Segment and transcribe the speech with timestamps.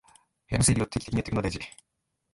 [0.49, 1.59] 部屋の整理を定期的にやっておくのは大事